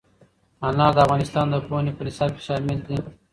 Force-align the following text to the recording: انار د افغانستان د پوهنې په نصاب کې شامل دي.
انار 0.67 0.91
د 0.95 0.97
افغانستان 1.05 1.45
د 1.49 1.55
پوهنې 1.67 1.91
په 1.97 2.03
نصاب 2.07 2.29
کې 2.35 2.41
شامل 2.47 2.79
دي. 2.87 2.97